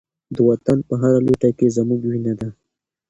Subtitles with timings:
[0.35, 2.49] د وطن په هره لوټه کې زموږ وینه ده.